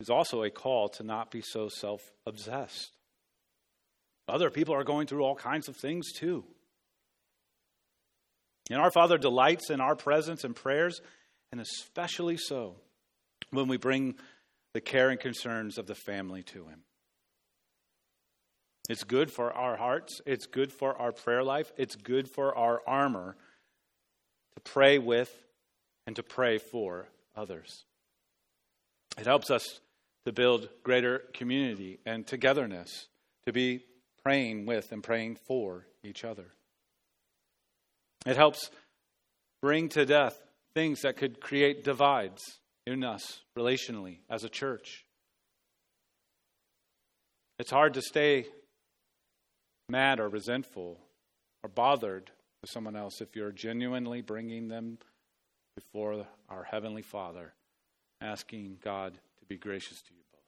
[0.00, 2.92] is also a call to not be so self obsessed.
[4.26, 6.44] Other people are going through all kinds of things too.
[8.70, 11.00] And our Father delights in our presence and prayers,
[11.52, 12.76] and especially so
[13.50, 14.14] when we bring
[14.72, 16.82] the care and concerns of the family to Him.
[18.88, 22.80] It's good for our hearts, it's good for our prayer life, it's good for our
[22.86, 23.36] armor
[24.54, 25.32] to pray with
[26.06, 27.84] and to pray for others.
[29.18, 29.80] It helps us
[30.24, 33.08] to build greater community and togetherness,
[33.46, 33.84] to be
[34.22, 36.52] praying with and praying for each other.
[38.26, 38.70] It helps
[39.62, 40.38] bring to death
[40.74, 45.04] things that could create divides in us relationally as a church.
[47.58, 48.46] It's hard to stay
[49.88, 50.98] mad or resentful
[51.62, 52.30] or bothered
[52.60, 54.98] with someone else if you're genuinely bringing them
[55.74, 57.54] before our Heavenly Father,
[58.20, 59.18] asking God
[59.50, 60.40] be gracious to you both.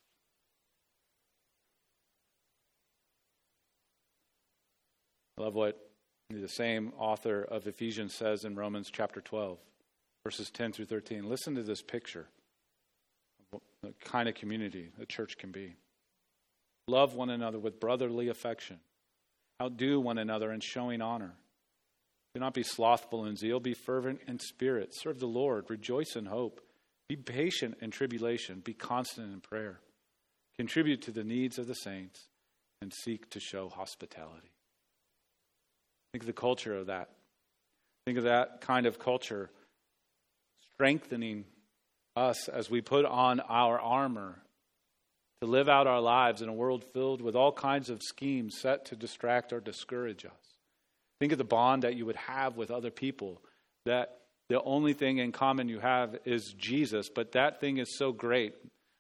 [5.37, 5.91] I love what
[6.31, 9.59] the same author of Ephesians says in Romans chapter 12,
[10.25, 11.29] verses 10 through 13.
[11.29, 12.29] Listen to this picture
[13.53, 15.75] of the kind of community the church can be.
[16.87, 18.79] Love one another with brotherly affection.
[19.61, 21.33] Outdo one another in showing honor.
[22.35, 24.95] Do not be slothful in zeal, be fervent in spirit.
[24.95, 26.61] Serve the Lord, rejoice in hope.
[27.13, 29.81] Be patient in tribulation, be constant in prayer.
[30.57, 32.29] Contribute to the needs of the saints
[32.81, 34.51] and seek to show hospitality.
[36.11, 37.11] Think of the culture of that.
[38.07, 39.51] Think of that kind of culture
[40.73, 41.45] strengthening
[42.17, 44.41] us as we put on our armor
[45.43, 48.87] to live out our lives in a world filled with all kinds of schemes set
[48.87, 50.55] to distract or discourage us.
[51.21, 53.43] Think of the bond that you would have with other people,
[53.85, 54.22] that
[54.53, 58.53] the only thing in common you have is Jesus, but that thing is so great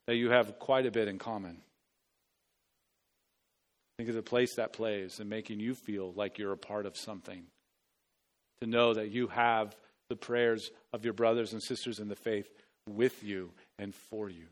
[0.07, 1.59] that you have quite a bit in common.
[3.99, 6.97] Think of the place that plays in making you feel like you're a part of
[6.97, 7.43] something.
[8.63, 9.77] To know that you have
[10.09, 12.51] the prayers of your brothers and sisters in the faith
[12.89, 14.47] with you and for you.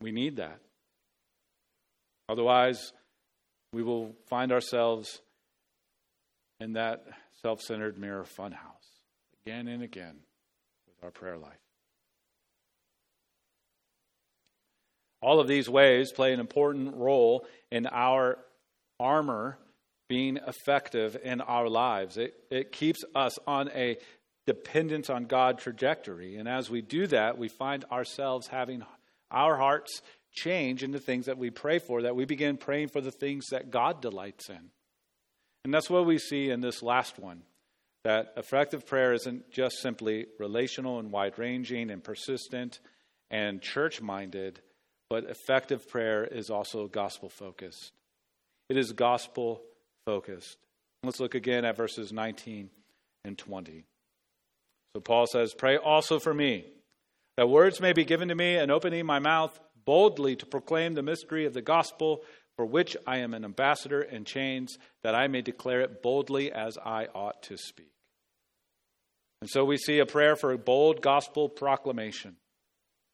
[0.00, 0.60] We need that.
[2.28, 2.92] Otherwise,
[3.72, 5.20] we will find ourselves
[6.60, 7.04] in that
[7.42, 8.73] self centered mirror funhouse
[9.46, 10.16] again and again
[10.86, 11.52] with our prayer life.
[15.20, 18.38] All of these ways play an important role in our
[18.98, 19.58] armor
[20.08, 22.16] being effective in our lives.
[22.16, 23.98] It, it keeps us on a
[24.46, 26.36] dependence on God trajectory.
[26.36, 28.82] And as we do that, we find ourselves having
[29.30, 30.00] our hearts
[30.32, 33.70] change into things that we pray for, that we begin praying for the things that
[33.70, 34.70] God delights in.
[35.64, 37.42] And that's what we see in this last one
[38.04, 42.78] that effective prayer isn't just simply relational and wide ranging and persistent
[43.30, 44.60] and church minded,
[45.08, 47.92] but effective prayer is also gospel focused.
[48.68, 49.62] It is gospel
[50.06, 50.58] focused.
[51.02, 52.70] Let's look again at verses 19
[53.24, 53.84] and 20.
[54.94, 56.66] So Paul says, Pray also for me,
[57.36, 61.02] that words may be given to me and opening my mouth boldly to proclaim the
[61.02, 62.22] mystery of the gospel,
[62.56, 66.78] for which I am an ambassador in chains, that I may declare it boldly as
[66.78, 67.93] I ought to speak.
[69.44, 72.36] And so we see a prayer for a bold gospel proclamation.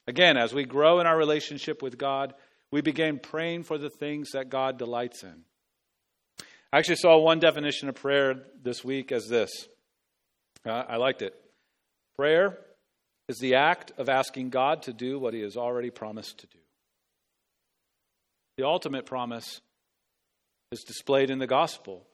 [0.07, 2.35] Again, as we grow in our relationship with God,
[2.71, 5.43] we begin praying for the things that God delights in.
[6.73, 9.51] I actually saw one definition of prayer this week as this.
[10.65, 11.35] Uh, I liked it.
[12.15, 12.57] Prayer
[13.29, 16.61] is the act of asking God to do what he has already promised to do.
[18.57, 19.61] The ultimate promise
[20.71, 22.07] is displayed in the gospel.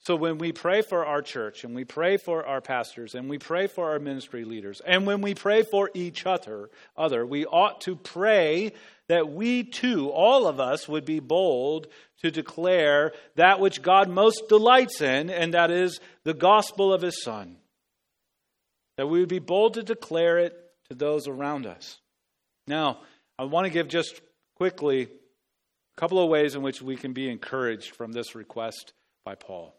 [0.00, 3.38] So when we pray for our church and we pray for our pastors and we
[3.38, 7.80] pray for our ministry leaders and when we pray for each other, other, we ought
[7.82, 8.72] to pray
[9.08, 11.88] that we too, all of us, would be bold
[12.22, 17.22] to declare that which God most delights in, and that is the gospel of his
[17.22, 17.56] Son.
[18.96, 20.54] That we would be bold to declare it
[20.88, 21.98] to those around us.
[22.66, 23.00] Now,
[23.38, 24.20] I want to give just
[24.56, 25.08] quickly a
[25.96, 28.92] couple of ways in which we can be encouraged from this request
[29.24, 29.77] by Paul.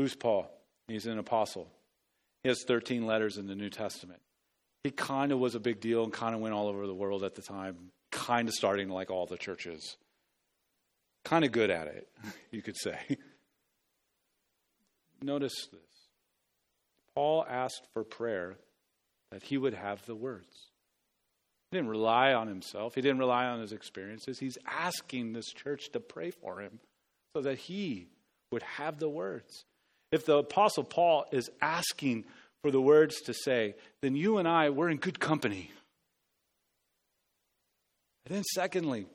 [0.00, 0.50] Who's Paul?
[0.88, 1.70] He's an apostle.
[2.42, 4.22] He has 13 letters in the New Testament.
[4.82, 7.22] He kind of was a big deal and kind of went all over the world
[7.22, 9.98] at the time, kind of starting like all the churches.
[11.26, 12.08] Kind of good at it,
[12.50, 12.96] you could say.
[15.20, 16.08] Notice this
[17.14, 18.56] Paul asked for prayer
[19.32, 20.70] that he would have the words.
[21.70, 24.38] He didn't rely on himself, he didn't rely on his experiences.
[24.38, 26.80] He's asking this church to pray for him
[27.36, 28.08] so that he
[28.50, 29.66] would have the words.
[30.12, 32.24] If the Apostle Paul is asking
[32.62, 35.70] for the words to say, then you and I, we're in good company.
[38.26, 39.06] And then, secondly,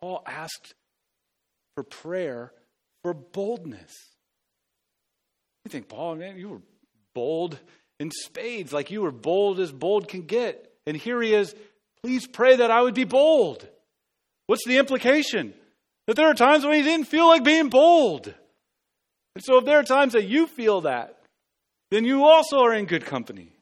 [0.00, 0.74] Paul asked
[1.74, 2.52] for prayer
[3.02, 3.92] for boldness.
[5.64, 6.62] You think, Paul, man, you were
[7.14, 7.58] bold
[8.00, 10.72] in spades, like you were bold as bold can get.
[10.86, 11.54] And here he is,
[12.02, 13.66] please pray that I would be bold.
[14.46, 15.54] What's the implication?
[16.06, 18.34] That there are times when he didn't feel like being bold.
[19.34, 21.18] And so if there are times that you feel that,
[21.90, 23.52] then you also are in good company.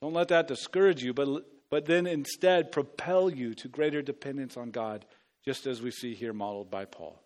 [0.00, 1.28] Don't let that discourage you, but,
[1.70, 5.04] but then instead propel you to greater dependence on God,
[5.44, 7.20] just as we see here modeled by Paul.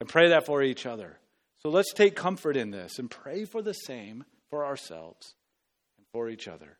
[0.00, 1.18] And pray that for each other.
[1.62, 5.34] So let's take comfort in this and pray for the same for ourselves
[5.96, 6.76] and for each other.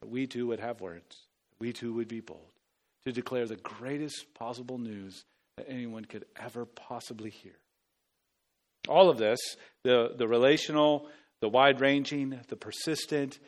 [0.00, 1.16] That we too would have words,
[1.58, 2.52] we too would be bold
[3.04, 5.24] to declare the greatest possible news
[5.56, 7.54] that anyone could ever possibly hear.
[8.88, 9.38] All of this,
[9.82, 11.08] the, the relational,
[11.40, 13.38] the wide ranging, the persistent,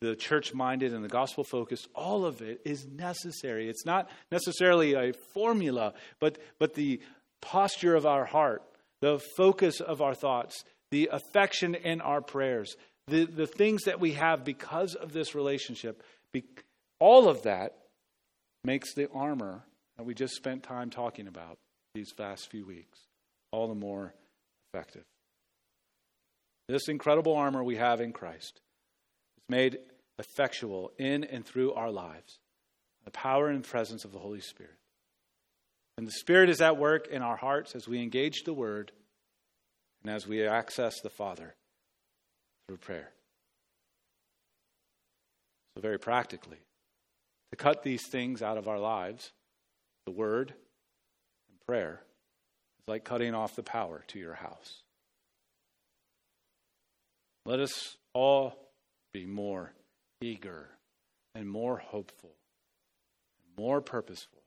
[0.00, 3.68] the church minded, and the gospel focused, all of it is necessary.
[3.68, 7.00] It's not necessarily a formula, but, but the
[7.42, 8.62] posture of our heart,
[9.00, 12.76] the focus of our thoughts, the affection in our prayers,
[13.06, 16.02] the, the things that we have because of this relationship.
[16.32, 16.44] Be,
[16.98, 17.76] all of that
[18.64, 19.64] makes the armor
[19.96, 21.58] that we just spent time talking about
[21.94, 23.00] these past few weeks
[23.52, 24.14] all the more
[24.72, 25.04] effective.
[26.68, 28.60] This incredible armor we have in Christ
[29.38, 29.78] is made
[30.18, 32.38] effectual in and through our lives,
[33.04, 34.76] the power and presence of the Holy Spirit.
[35.96, 38.92] And the Spirit is at work in our hearts as we engage the Word
[40.02, 41.54] and as we access the Father
[42.66, 43.10] through prayer.
[45.74, 46.58] So, very practically,
[47.50, 49.32] to cut these things out of our lives,
[50.06, 50.54] the Word
[51.50, 52.02] and prayer,
[52.90, 54.82] like cutting off the power to your house.
[57.46, 58.54] Let us all
[59.12, 59.72] be more
[60.20, 60.68] eager
[61.34, 62.34] and more hopeful
[63.38, 64.42] and more purposeful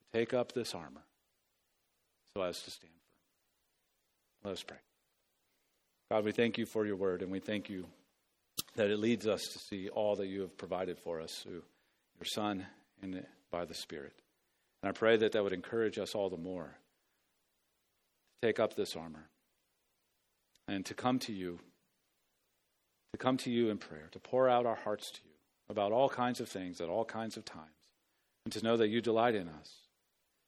[0.00, 1.04] to take up this armor
[2.36, 4.50] so as to stand firm.
[4.50, 4.78] Let us pray.
[6.10, 7.86] God, we thank you for your word, and we thank you
[8.74, 11.62] that it leads us to see all that you have provided for us through
[12.18, 12.66] your Son
[13.00, 14.12] and by the Spirit.
[14.82, 16.76] And I pray that that would encourage us all the more
[18.42, 19.28] take up this armor
[20.68, 21.60] and to come to you,
[23.12, 25.30] to come to you in prayer, to pour out our hearts to you
[25.68, 27.70] about all kinds of things at all kinds of times,
[28.44, 29.72] and to know that you delight in us.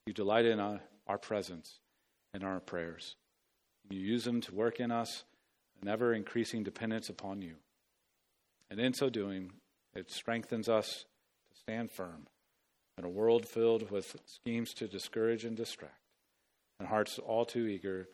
[0.07, 1.79] You delight in our, our presence
[2.35, 3.17] and our prayers.
[3.89, 5.25] You use them to work in us
[5.81, 7.55] an ever increasing dependence upon you.
[8.71, 9.53] And in so doing,
[9.95, 11.05] it strengthens us
[11.53, 12.27] to stand firm
[12.99, 15.99] in a world filled with schemes to discourage and distract,
[16.79, 18.09] and hearts all too eager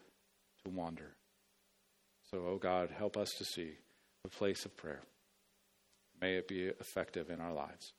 [0.64, 1.16] to wander.
[2.30, 3.72] So, oh God, help us to see
[4.22, 5.02] the place of prayer.
[6.20, 7.92] May it be effective in our lives.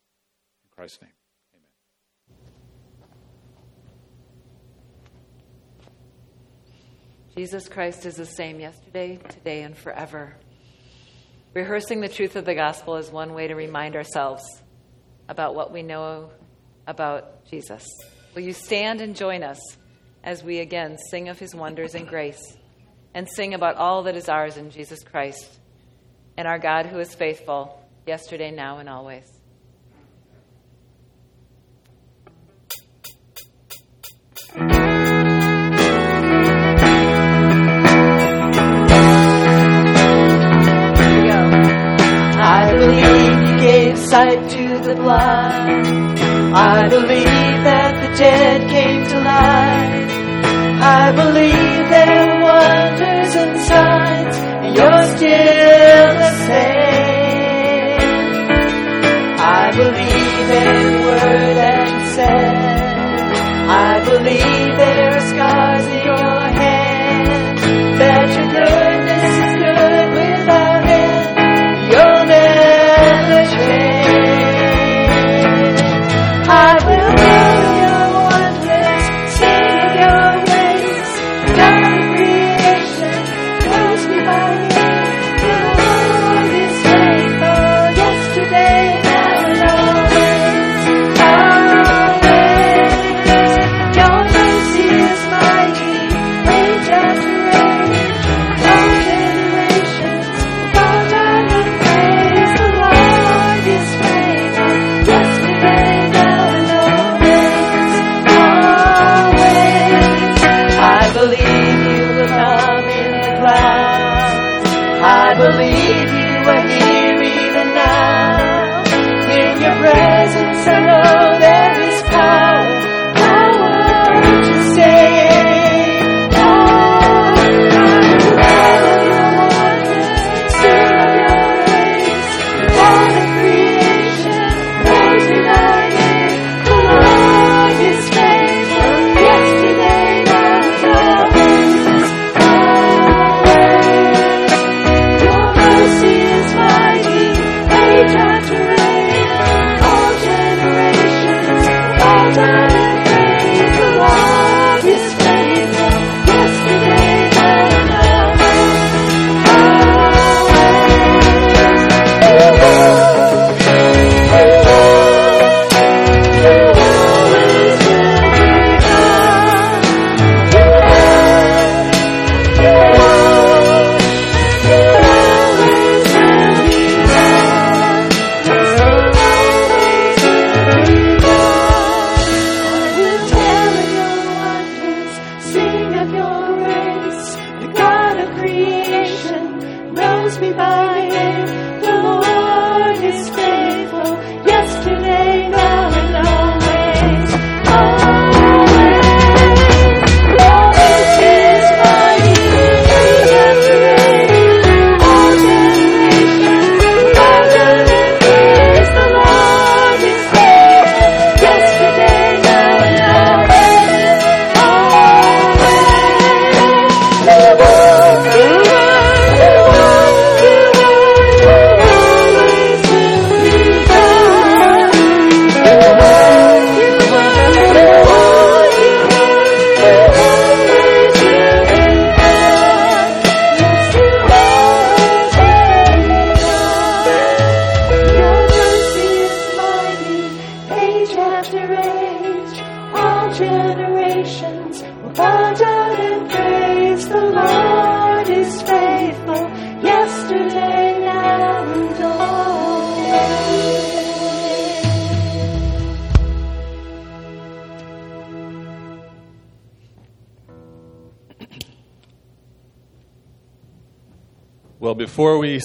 [0.64, 1.10] In Christ's name.
[1.54, 2.52] Amen.
[7.36, 10.36] Jesus Christ is the same yesterday, today, and forever.
[11.52, 14.42] Rehearsing the truth of the gospel is one way to remind ourselves
[15.28, 16.30] about what we know
[16.86, 17.86] about Jesus.
[18.34, 19.58] Will you stand and join us
[20.24, 22.56] as we again sing of his wonders and grace
[23.14, 25.58] and sing about all that is ours in Jesus Christ
[26.36, 29.24] and our God who is faithful yesterday, now, and always?
[42.44, 46.18] I believe you Gave sight to the blind.
[46.52, 47.31] I believe
[51.02, 51.71] I believe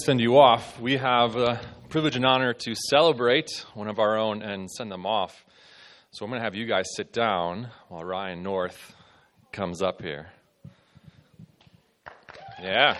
[0.04, 4.42] send you off, we have the privilege and honor to celebrate one of our own
[4.42, 5.44] and send them off.
[6.10, 8.94] So I'm going to have you guys sit down while Ryan North
[9.52, 10.28] comes up here.
[12.62, 12.96] Yeah.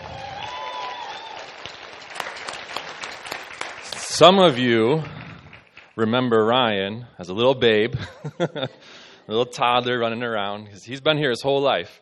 [3.93, 5.03] Some of you
[5.95, 7.95] remember Ryan as a little babe,
[8.39, 8.67] a
[9.27, 10.67] little toddler running around.
[10.67, 12.01] He's- He's been here his whole life.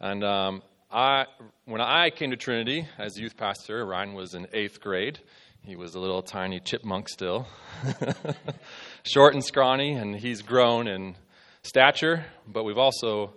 [0.00, 0.62] And um,
[0.92, 1.26] I,
[1.66, 5.20] when I came to Trinity as youth pastor, Ryan was in eighth grade.
[5.62, 7.46] He was a little tiny chipmunk still,
[9.04, 11.14] short and scrawny, and he's grown in
[11.62, 13.34] stature, but we've also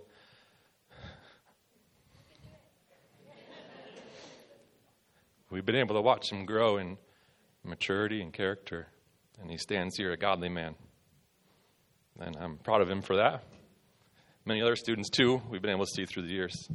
[5.51, 6.97] we've been able to watch him grow in
[7.63, 8.87] maturity and character,
[9.39, 10.73] and he stands here a godly man.
[12.19, 13.43] And I'm proud of him for that.
[14.43, 16.67] Many other students, too, we've been able to see through the years.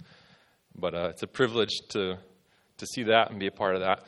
[0.79, 2.19] But uh, it's a privilege to,
[2.77, 4.05] to see that and be a part of that.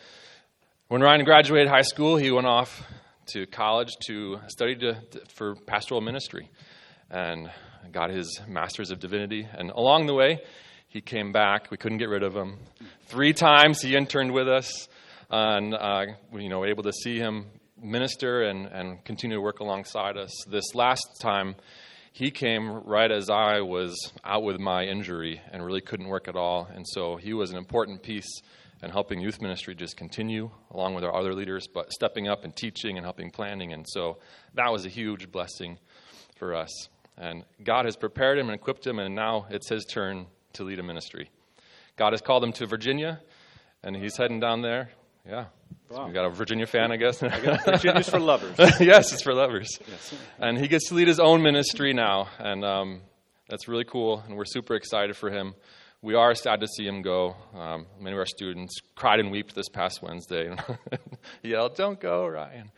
[0.86, 2.82] When Ryan graduated high school, he went off
[3.32, 4.96] to college to study to,
[5.34, 6.48] for pastoral ministry
[7.10, 7.50] and
[7.90, 9.48] got his master's of divinity.
[9.52, 10.42] And along the way,
[10.86, 11.70] he came back.
[11.70, 12.58] We couldn't get rid of him.
[13.06, 14.88] Three times he interned with us,
[15.28, 17.46] and uh, you know, able to see him
[17.80, 20.32] minister and, and continue to work alongside us.
[20.48, 21.56] This last time,
[22.12, 26.36] he came right as I was out with my injury and really couldn't work at
[26.36, 26.68] all.
[26.72, 28.42] And so he was an important piece
[28.82, 32.54] in helping youth ministry just continue along with our other leaders, but stepping up and
[32.56, 33.72] teaching and helping planning.
[33.72, 34.18] And so
[34.54, 35.78] that was a huge blessing
[36.36, 36.88] for us.
[37.16, 40.78] And God has prepared him and equipped him, and now it's his turn to lead
[40.78, 41.30] a ministry.
[41.96, 43.20] God has called him to Virginia,
[43.82, 44.90] and he's heading down there.
[45.26, 45.46] Yeah.
[45.90, 47.20] So we got a Virginia fan, I guess.
[47.20, 48.56] Virginia's for lovers.
[48.80, 49.68] yes, it's for lovers.
[49.88, 50.14] Yes.
[50.38, 53.00] And he gets to lead his own ministry now, and um,
[53.48, 55.54] that's really cool, and we're super excited for him.
[56.00, 57.36] We are sad to see him go.
[57.52, 60.54] Um, many of our students cried and wept this past Wednesday.
[61.42, 62.70] Yelled, Don't go, Ryan.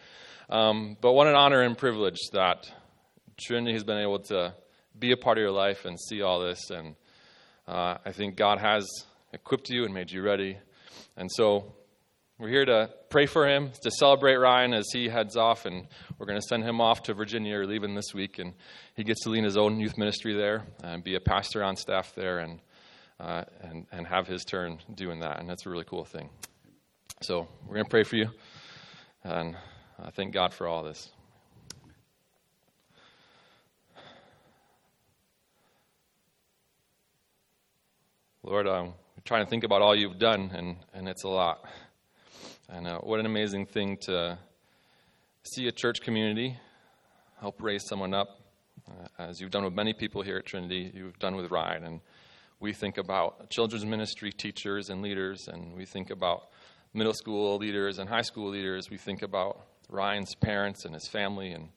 [0.50, 2.68] Um, but what an honor and privilege that
[3.40, 4.54] Trinity has been able to
[4.98, 6.70] be a part of your life and see all this.
[6.70, 6.96] And
[7.68, 8.88] uh, I think God has
[9.32, 10.58] equipped you and made you ready.
[11.16, 11.74] And so
[12.42, 15.86] we're here to pray for him, to celebrate Ryan as he heads off, and
[16.18, 18.54] we're going to send him off to Virginia or leaving this week, and
[18.96, 22.16] he gets to lead his own youth ministry there and be a pastor on staff
[22.16, 22.58] there, and
[23.20, 26.30] uh, and and have his turn doing that, and that's a really cool thing.
[27.20, 28.28] So we're going to pray for you,
[29.22, 29.56] and
[30.02, 31.12] I thank God for all this.
[38.42, 41.64] Lord, I'm trying to think about all you've done, and, and it's a lot.
[42.74, 44.38] And uh, what an amazing thing to
[45.42, 46.56] see a church community
[47.38, 48.40] help raise someone up,
[48.88, 51.84] uh, as you've done with many people here at Trinity, you've done with Ryan.
[51.84, 52.00] And
[52.60, 56.48] we think about children's ministry teachers and leaders, and we think about
[56.94, 58.88] middle school leaders and high school leaders.
[58.88, 59.60] We think about
[59.90, 61.68] Ryan's parents and his family, and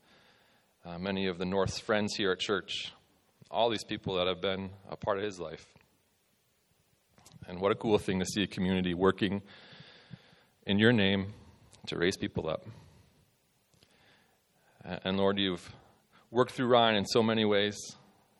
[0.85, 2.93] uh, many of the North's friends here at church.
[3.51, 5.65] All these people that have been a part of his life.
[7.49, 9.41] And what a cool thing to see a community working
[10.65, 11.33] in your name
[11.87, 12.65] to raise people up.
[15.03, 15.67] And Lord, you've
[16.31, 17.77] worked through Ryan in so many ways,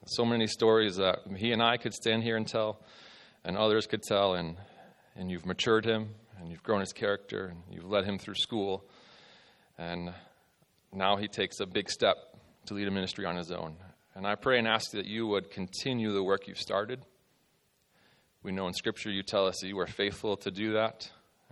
[0.06, 2.82] so many stories that he and I could stand here and tell,
[3.44, 4.58] and others could tell, and,
[5.16, 6.10] and you've matured him,
[6.40, 8.84] and you've grown his character, and you've led him through school,
[9.78, 10.14] and
[10.92, 12.18] now he takes a big step
[12.68, 13.76] to lead a ministry on his own.
[14.16, 17.02] And I pray and ask that you would continue the work you've started.
[18.44, 21.10] We know in Scripture you tell us that you are faithful to do that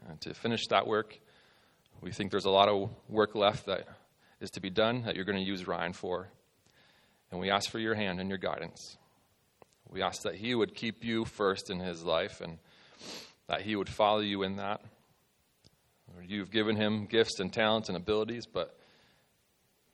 [0.08, 1.20] and to finish that work.
[2.02, 3.88] We think there's a lot of work left that
[4.40, 6.28] is to be done that you're going to use Ryan for.
[7.32, 8.98] And we ask for your hand and your guidance.
[9.90, 12.58] We ask that he would keep you first in his life and
[13.48, 14.82] that he would follow you in that.
[16.26, 18.78] You've given him gifts and talents and abilities, but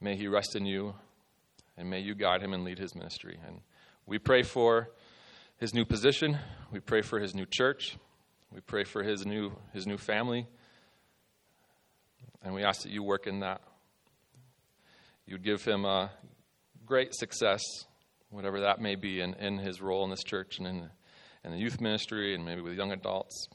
[0.01, 0.95] may he rest in you
[1.77, 3.39] and may you guide him and lead his ministry.
[3.45, 3.61] And
[4.05, 4.89] we pray for
[5.57, 6.37] his new position.
[6.71, 7.97] We pray for his new church.
[8.53, 10.47] We pray for his new, his new family.
[12.41, 13.61] And we ask that you work in that.
[15.27, 16.09] You'd give him a
[16.85, 17.61] great success,
[18.31, 20.89] whatever that may be, in, in his role in this church and in,
[21.43, 23.47] in the youth ministry and maybe with young adults.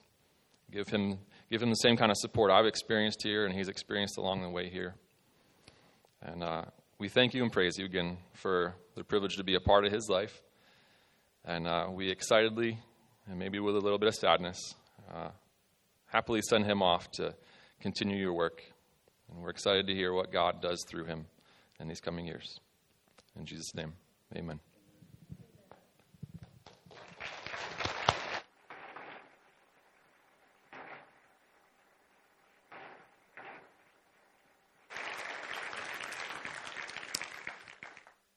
[0.71, 1.19] Give him,
[1.51, 4.51] give him the same kind of support I've experienced here and he's experienced along the
[4.51, 4.95] way here.
[6.23, 6.63] And uh,
[7.01, 9.93] we thank you and praise you again for the privilege to be a part of
[9.93, 10.41] his life.
[11.45, 12.79] And uh, we excitedly,
[13.29, 14.59] and maybe with a little bit of sadness,
[15.13, 15.31] uh,
[16.07, 17.35] happily send him off to
[17.81, 18.63] continue your work.
[19.31, 21.27] And we're excited to hear what God does through him
[21.81, 22.61] in these coming years.
[23.37, 23.95] In Jesus' name,
[24.37, 24.61] amen.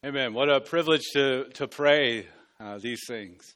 [0.05, 0.33] Amen.
[0.33, 2.27] What a privilege to, to pray
[2.61, 3.55] uh, these things.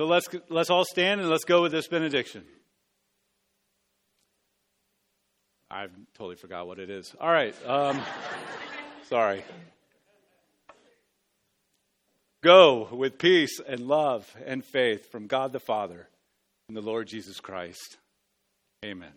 [0.00, 2.42] So let's, let's all stand and let's go with this benediction.
[5.70, 7.14] I totally forgot what it is.
[7.20, 7.54] All right.
[7.66, 8.00] Um,
[9.10, 9.44] sorry.
[12.42, 16.08] Go with peace and love and faith from God the Father
[16.66, 17.98] and the Lord Jesus Christ.
[18.82, 19.12] Amen.